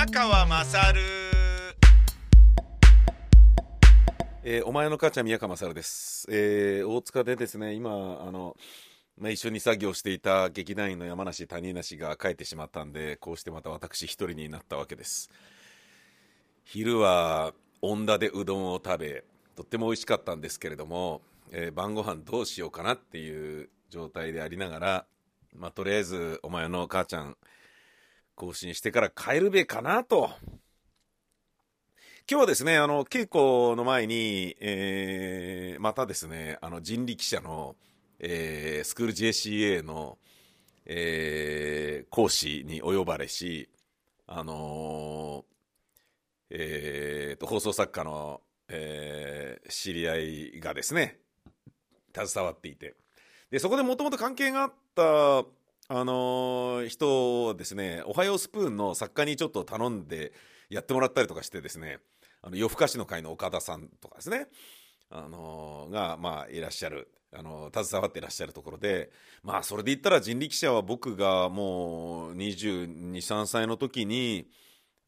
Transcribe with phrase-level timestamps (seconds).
[0.00, 0.98] 宮川勝。
[4.42, 7.90] えーお前の母ちゃん宮川勝です、えー大塚でですね今
[8.26, 8.56] あの、
[9.18, 15.28] まあ、一緒に作業していた劇団員の山梨谷梨が帰ってしまったんでこうしてまた私一人になったわけです。
[16.64, 19.24] 昼は恩田でうどんを食べ
[19.54, 21.20] とっても美味しかったんですけれども、
[21.52, 25.06] えー晩ご飯どうしようかなっていう状態でありながら、
[25.54, 27.36] まあ、とりあえずお前の母ちゃん
[28.34, 30.30] 更新してから帰るべかなと。
[32.30, 37.74] 今日はですね、あの、稽古の前に、えーまたですね、あの、人力車の、
[38.20, 40.16] えースクール JCA の、
[40.86, 43.68] えー講師にお呼ばれし、
[44.26, 45.50] あのー
[46.50, 51.18] えーと、放送作家の、えー知り合いがですね、
[52.14, 52.94] 携わっていて、
[53.50, 55.44] で、そこでもともと関係があった、
[55.92, 60.32] あのー人をですね、おはようスプーンの作家にちょっと頼んで
[60.68, 61.98] やってもらったりとかしてですね、
[62.42, 64.46] あの夜更かしの会の岡田さんとかですね、
[65.10, 69.10] あのーが、まあ、いらっしゃる、あのー携わっていらっしゃるところで、
[69.42, 74.46] まあ、それで言ったら人力車は僕がもう22、3歳の時に、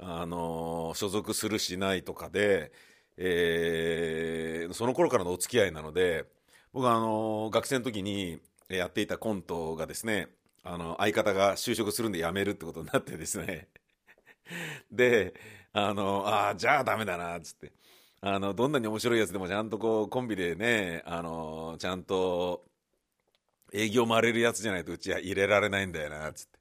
[0.01, 2.73] あの所属するしないとかで、
[3.17, 6.25] えーその頃からのお付き合いなので、
[6.73, 10.27] 僕はあの学生の時にやっていたコントがですね、
[10.65, 13.69] あの、相方が就職するんで辞めるってことになってですね、
[14.91, 15.35] で、
[15.73, 17.73] あの、ああ、じゃあダメだな、つって。
[18.21, 22.65] あの、どんなに面白いやつでもちゃんとこう、コンビでね、あの、ちゃんと、
[23.73, 26.59] 営業回れるやつじゃないとうちは入れられないんだよな、つって。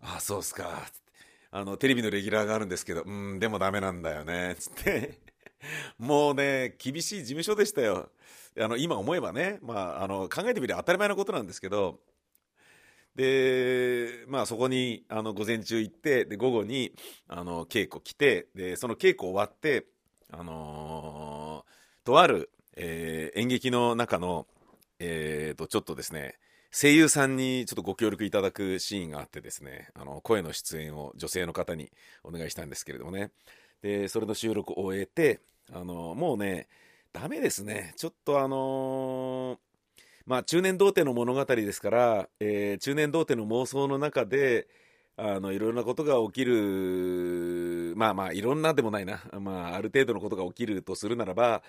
[0.00, 1.06] ああ、そうっすか、つって。
[1.52, 5.20] あの、テレビのレギュラーがあるんですけど、うん、でもダメなんだよね、つって。
[5.98, 8.10] もうね、厳しい事務所でしたよ。
[8.58, 12.00] あの、今思えばね、まあ、あの、考えてみれば当たり前のことなんですけど、
[13.16, 16.92] で、まあそこに、あの、午前中行って、で、午後に、
[17.28, 19.86] あの、稽古来て、で、その稽古終わって、
[20.30, 24.46] あのーとある、えー演劇の中の、
[24.98, 26.38] えーと、ちょっとですね、
[26.72, 31.90] 声優さんにちょっとご協力いただくシーンがあってですね、あの、声の出演を女性の方に
[32.22, 33.30] お願いしたんですけれどもね。
[33.82, 35.40] で、それの収録を終えて、
[35.72, 36.68] あのもうね、
[37.12, 37.94] ダメですね。
[37.96, 39.65] ちょっとあのー
[40.26, 44.68] まあ、中年童貞の物語ですから、えー中年童貞の妄想の中で、
[45.16, 49.20] あの、いろんなことが起きる、まあまあ、いろんなでもないな。
[49.40, 51.62] まあ、ある程度のことが起きるとするならば、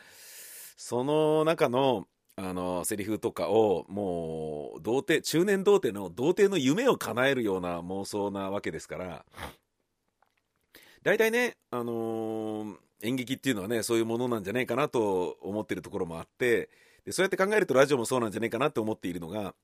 [0.75, 9.25] その中の、あの、セリフとかを、もう、童貞、中年童貞の童貞の夢を叶えるような妄想なわけですから、
[11.03, 16.67] 大体ね、あのー演劇っていうのはね、そういうものなんじゃないかなと思ってるところもあって、
[17.07, 19.55] でそうやって考えるとラジオもそうなんじゃないかなって思っているのが、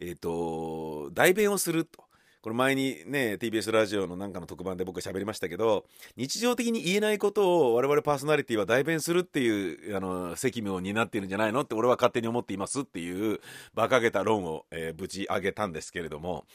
[0.00, 2.02] えっ、と、代弁をすると。
[2.40, 5.84] これ前にね、TBS ラジオのなんかの特番で僕は喋りましたけど、
[6.16, 13.40] 日常的に言えないことを我々パーソナリティは代弁するっていう、あの、責務を担っているんじゃないのって俺は勝手に思っていますっていう、
[13.74, 16.46] 馬鹿げた論を、えーぶち上げたんですけれども、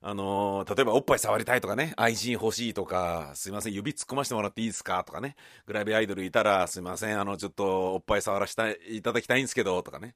[0.00, 5.34] あのー例えばおっぱい触りたいとかね、愛人欲しいとか、すいません、指突っ込ませてもらっていいですかとかね、
[5.66, 10.14] グラビアアイドルいたら、すいません、あの、ちょっとおっぱい触らせていただきたいんですけど、とかね。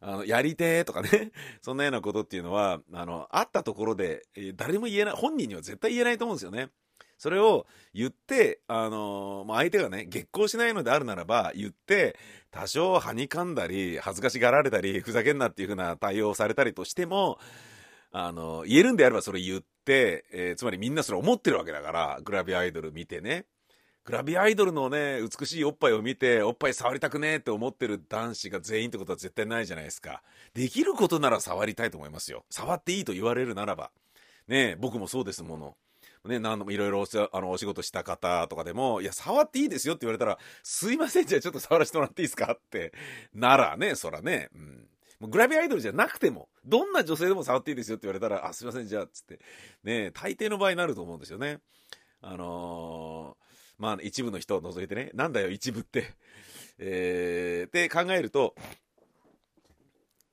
[0.00, 1.32] あの、やりてーとかね、
[1.62, 4.22] そんなようなことっていうのは、あの、あったところで、
[4.56, 6.70] 誰も言えない、本人には絶対言えないと思うんですよね。
[7.18, 12.16] それを言って、あのー相手がね、激高しないのであるならば、言って、
[12.50, 17.38] 多少はにかんだり、恥ずかしがられたり、ふざけんなっていうふうな対応をされたりとしても、
[18.12, 23.46] あの、言えるんであればそれ言って、えーつまりみんなそれ思ってるわけだから、グラビアアイドル見てね。
[24.04, 30.22] グラビアアイドルのね、美しいおっぱいを見て、おっぱい触りたくねえって思ってる男子が全員ってことは絶対ないじゃないですか。
[30.54, 32.44] できることなら触りたいと思いますよ。
[32.50, 33.90] 触っていいと言われるならば。
[34.48, 35.76] ね僕もそうですもの。
[36.24, 42.92] ね、何度もいろいろおあのお仕事した方とかでも、いや、触っていいですよって言われたら、すいません、じゃあちょっと触らせてもらっていいですかって、
[43.32, 44.89] ならね、そらね、うん。
[45.20, 49.38] もうグラビアアイドルじゃなくても、どんな女性でも触っていいですよって言われたら、あ、すいません、じゃあ、つって、
[49.84, 51.60] ね、大抵の場合になると思うんですよね。
[52.22, 56.12] あのーまあ、一部の人を除いてね、なんだよ、一部って。
[56.78, 58.54] えー、って考えると、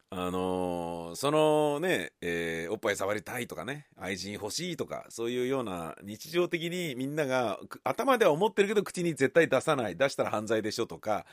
[0.10, 11.26] あのーそのね、えーおっぱい触りたいとかね、愛人欲しいとか、そういうような日常的にみんなが頭では思ってるけど口に絶対出さない、出したら犯罪でしょとか、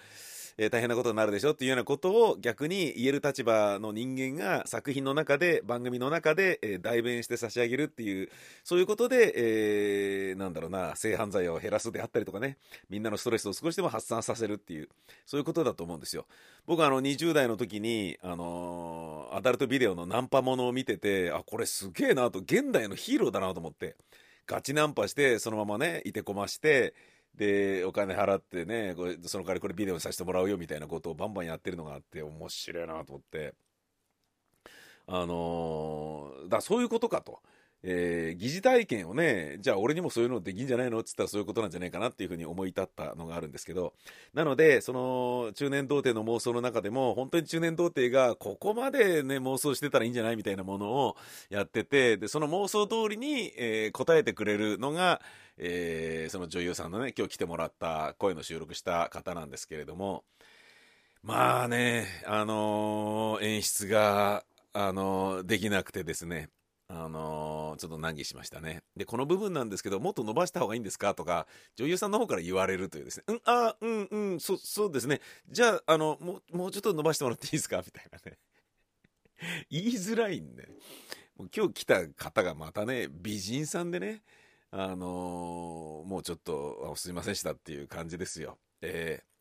[0.56, 8.28] えー大変なことになるでしょっていうようなことを逆に言える立場の人間が作品の中で、番組の中で、えー代弁して差し上げるっていう、
[8.62, 9.32] そういうことで、
[10.30, 12.58] えーなんだろうな、性犯罪を減らすであったりとかね、
[12.88, 14.88] みんなのストレスを少しでも発散させるっていう、
[15.26, 16.26] そういうことだと思うんですよ。
[16.66, 23.96] 僕はあの20代の時に、あのーアダルトビデオのナンパものを見てて、あ、これすげえなと、現代のヒーローだなと思って、
[24.46, 26.94] ガチナンパしてそのままねいてこまして
[27.36, 33.54] でお金払ってねこれその代わりこれビデオさせてもらうよみたいなことをバンバンやってるのがあって面白いなと思って
[35.06, 37.40] あのー、だそういうことかと。
[37.86, 43.92] えー、疑似体験をね、じゃあ俺にもそういうのできんじゃないのって言ったらそういうことなんじゃないかなっていうふうに思い立ったのがあるんですけど、
[44.32, 51.16] なので、その中年童貞の妄想の中でも、本当に中年童貞がここまでね、妄想してたらいいんじゃないみたいなものを
[51.50, 55.20] やってて、で、その妄想通りに、えー、答えてくれるのが、
[55.56, 60.24] えー、その女優さんのね、今日来てもらった声の収録した方なんですけれども、
[61.22, 64.44] まあね、あの演出が、
[64.76, 66.48] あのできなくてですね、
[66.88, 68.82] あのー、ちょっと難儀しましたね。
[68.96, 71.46] で、この部分なんですけど、もっと伸ばした方がいいんですかとか、
[71.76, 75.20] 女優さんの方から言われるというですね、うん、あ、うん、うん、そ、そうですね。
[75.48, 77.78] じゃあ、あの、もう、もうちょっと伸ばしてもらっていいですか？
[77.86, 78.38] みたいなね。
[79.70, 80.68] 言いづらいんで。
[81.36, 84.22] もう今日来た方がまたね、美人さんでね、
[84.76, 88.58] あのー、もうちょっと、すいませんでしたっていう感じですよ。
[88.82, 89.34] えー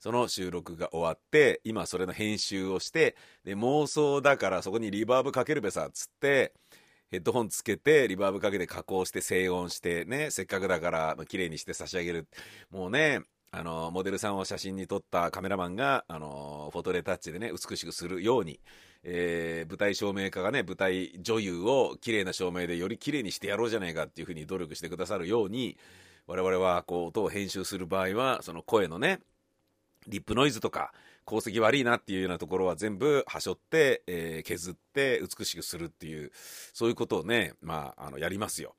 [0.00, 6.54] その収録が終わって、今それの編集をして、で、妄想だからそこにリバーブかけるべさ、っつって、
[7.10, 12.28] ヘッドホンつけて、リバーブかけて加工して静音してね、せっかくだから綺麗にして差し上げる。
[12.70, 18.60] もうね、あの、モデルさんを写真に撮ったカメラマンが、あの、フォトレタッチでね、美しくするように、
[19.02, 25.78] えー、舞台照明家がね、舞台女優を綺麗な照明でより綺麗にしてやろうじゃないかっていうふうに努力してくださるように、
[26.26, 29.20] 我々はこう音を編集する場合は、その声のね、
[30.06, 30.92] リップノイズとか、
[31.26, 36.32] 功績悪いなっていうようなところは全部はしょって、えー、削って美しくするっていう、
[36.72, 38.74] そういうことをね、まあ、あの、やりますよ。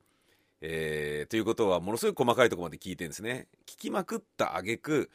[0.60, 3.48] えー、ということは、ものすごい細かいとこまで聞いてるんですね。
[3.66, 5.10] 聞きまくった挙句、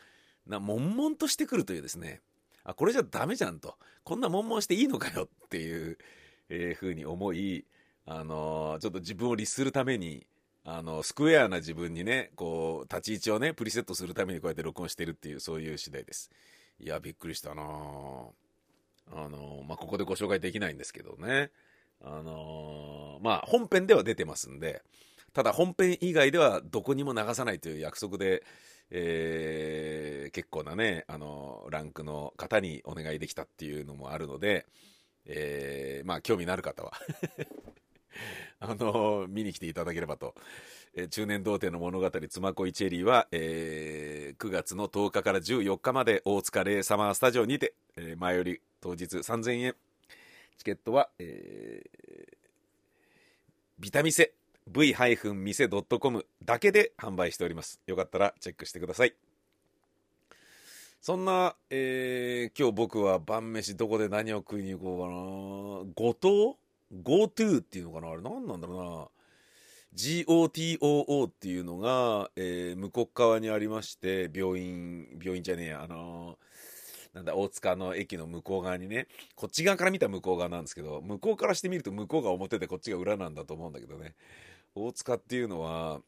[0.47, 2.21] な、悶々としてくるというですね、
[2.63, 3.77] あ、これじゃダメじゃんと。
[4.03, 5.97] こんな悶々していいのかよっていう、
[6.50, 7.65] えー、ふうに思い、
[8.06, 10.25] あのー、ちょっと自分を律するために、
[10.63, 16.31] あの、スクエアな自分にね、こう、立ち位置をね、プリセットするためにこうやって録音してるっていう、そういう次第です。
[16.80, 21.51] いや、びっくりしたなあの、まあ、ここでご紹介できないんですけどね。
[22.03, 24.81] あのまあ、本編では出てますんで、
[25.35, 28.41] ただ本編以外ではどこにも流さないという約束で、
[28.89, 34.65] えー、結構なね、あのランクの方にお願いできたっていうのもあるので、
[35.25, 36.93] えー、まあ、興味のある方は
[38.61, 40.35] あの見に来ていただければと。
[41.09, 49.75] 中年童貞の物語、妻恋チェリーは、えー、9月の10日から14日まで大塚レイサマースタジオにて、えー、前より当日3000円。
[50.57, 52.38] チケットは、えー、
[53.77, 54.31] ビタミセ
[54.67, 57.81] v-mise.com だけで販売しております。
[57.85, 59.15] よかったらチェックしてください。
[61.01, 65.13] そんな、えー、今日僕は晩飯どこで何を食いに行こうかな。
[65.94, 68.09] 後藤 ?GoTo っていうのかな？
[68.09, 69.07] あれ何なんだろうな。
[69.95, 84.15] GOTOO っていうのが、えー、向こう側にありまして、病院、病院じゃねえや、あのー、なんだ、大塚の駅の向こう側にね、こっち側から見た向こう側なんですけど、向こうからしてみると向こうが表でこっちが裏なんだと思うんだけどね、
[84.75, 86.01] 大塚っていうのは、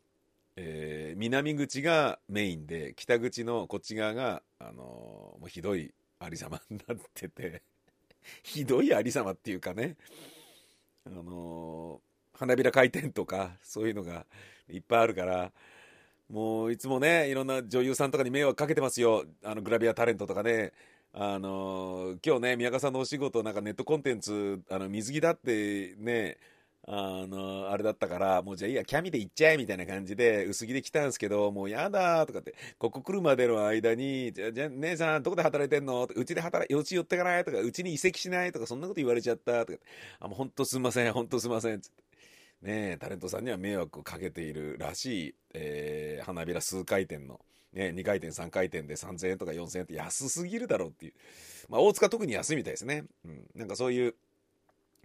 [0.57, 7.61] えー、南口がメインで、北口のこっち側が、あのー、もうひどいありさまになってて
[8.43, 9.95] ひどいありさまっていうかね、
[11.05, 12.01] あの
[12.33, 14.25] 花びら回転とか、そういうのが
[14.69, 15.53] いっぱいあるから、
[16.29, 19.25] もういつもね、いろんな女優さんとかに迷惑かけてますよ。
[19.43, 20.73] あの、グラビアタレントとかね。
[21.13, 26.37] あの今日ね、宮川さんのお仕事、なんかネットコンテンツ、あの、水着だってね、
[26.89, 36.05] あの、あれだったから、もうじゃあいいや、キャミで行っちゃえみたいな感じで、薄着で来たんですけど、もうやだとかって、ここ来るまでの間に、じゃ、じゃ、姉さん、どこで働いてんの？
[36.05, 37.43] うちで働い、うち寄ってかない？
[37.43, 38.53] とか、うちに移籍しない？
[38.53, 39.79] とか、そんなこと言われちゃったとか、
[40.21, 42.03] あ、もうほんとすんません、ほんとすんません、つって。
[42.61, 47.41] ねえ、タレントさんには迷惑をかけているらしい、えー、花びら数回転の、
[47.73, 51.13] ね、2回転、3回転で3000円とか4000円って安すぎるだろうっていう。
[51.69, 53.03] まあ、大塚特に安いみたいですね。
[53.25, 53.45] うん。
[53.55, 54.15] なんかそういう、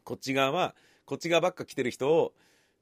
[0.04, 0.74] こっち側は、
[1.04, 2.32] こっち側ばっか来てる人を、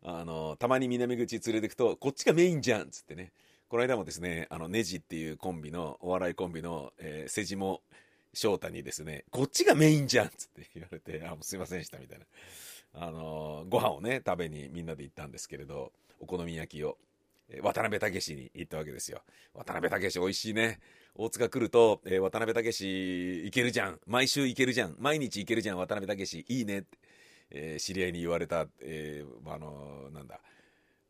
[0.03, 3.33] あの、たまに南口連れてくと、こっちがメインじゃんっつってね。
[3.69, 7.83] この間もですね、あの、ネジっていうコンビの、お笑いコンビの、えー、セジモ
[8.33, 12.27] 翔太にですね、こっちがメインじゃんっつって 言われて、あ、もうすいませんでしたみたいな。
[12.93, 16.99] あのご飯をね、食べにみんなで行ったんですけれど、お好み焼きを、
[17.49, 19.23] え渡辺武に行ったわけですよ。
[19.55, 20.81] 渡辺武美味しいね。
[21.15, 24.01] 大塚来ると、えー、渡辺武行けるじゃん。
[24.07, 24.97] 毎週行けるじゃん。
[24.99, 26.45] 毎日行けるじゃん、渡辺武。
[26.49, 26.99] いいねって、
[27.51, 30.41] えー、知り合いに言われた、えー、あのなんだ、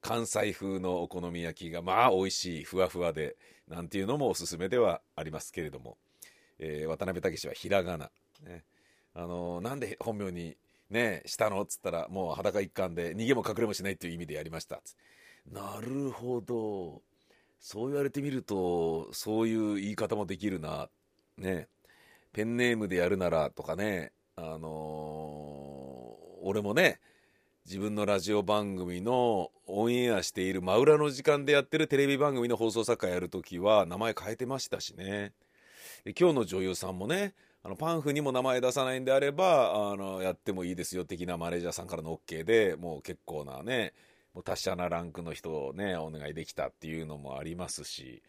[0.00, 3.36] 関西風のお好み焼きが、まあ美味しい、ふわふわで、
[3.68, 5.98] なんていうのもおすすめではありますけれども、
[6.58, 8.10] え渡辺武はひらがな。
[8.42, 8.64] ね。
[9.14, 10.56] あのなんで本名に
[10.88, 14.80] ねしたのっつったら、もう裸一貫で、逃げも隠れもしないっていう意味でやりました。
[15.46, 17.02] なるほど
[17.60, 20.88] そう言われてみるとそういう言い方もできるな
[21.36, 21.68] ね
[22.32, 25.99] ペンネームでやるならとかねあのー、
[26.42, 27.00] 俺もね
[27.66, 35.32] 自分のラジオ番組のオンエアしている真裏の時間でやってるテレビ番組の放送作家やるときは名前変えてましたしね。
[36.18, 43.92] 今日の女優さんもねあのパンフにも名前出さないんであればあのやってもいいですよ的なマネージャーさんからの OK でもう結構なね
[44.32, 48.22] もう達者なランクの人をねお願いできたっていうのもありますし。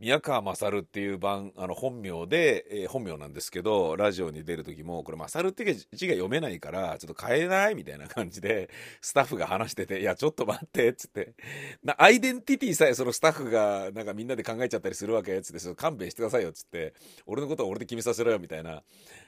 [0.00, 11.34] 宮川勝っていう番、あの本名で、えー、本名なんですけど、ラジオに出る時も、これ勝って字が読めないから、ちょっと変えないみたいな感じで、スタッフが話してて、いや、ちょっと待って、っつって。
[11.82, 16.94] な、アイデンティティさえそのスタッフが、なんかみんなで考えちゃったりするわけ、つって、勘弁してくださいよっ、つって。
[17.26, 18.84] 俺のことは俺で決めさせろよ、みたいな。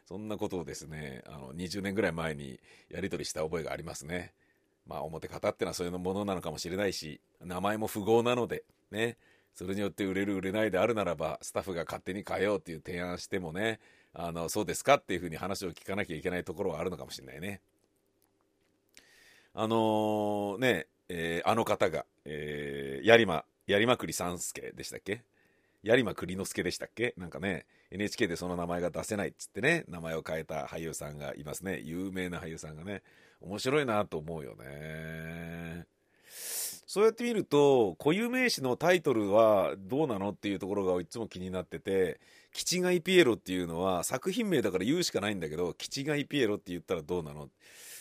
[0.07, 4.35] そんなことをですね、あの、20年ぐらい前にやり取りした覚えがありますね。
[4.87, 8.63] まあ、表方ってのはそういうものなのかもしれないし、名前も符号なので、
[8.93, 9.17] ね。
[9.55, 13.79] それによって売れる売れないであるならばスタッフが勝手に変えようっていう提案してもね
[14.15, 17.61] あのそうですかっていうふうに話を聞かなきゃいけないところはあるのかもしれないね。
[19.53, 25.23] あのー、ね、えー、あの方が、えー、やりま、やりまくり三助でしたっけ？
[25.83, 27.15] 有馬栗之助でしたっけ？
[27.17, 31.81] なんかね、NHK でその名前が出せないっつってね、名前を変えた俳優さんがいますね。
[31.81, 33.03] 有名な俳優さんがね。
[33.41, 35.87] 面白いなと思うよね。
[36.93, 42.19] そうやって見ると固有名詞のタイトルはどうなのっていうところがいつも気になってて
[42.53, 47.49] 「キチガイピエロ」っていうのは作品名だから言うしかないんだけど「キチガイピエロ」って言ったらどうなの？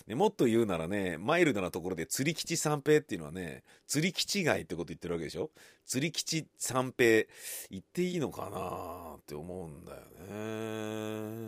[0.08, 5.52] ね、もっと言うならね、マイルドなところで釣り吉三平っていうのはね、釣り吉貝ってこと言ってるわけでしょ？
[5.86, 7.28] 釣り吉三平、
[7.70, 10.00] 言っていいのかなって思うんだよ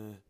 [0.05, 0.21] ね。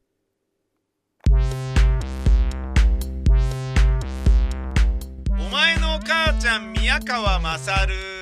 [6.03, 8.21] 母ちゃん宮川勝。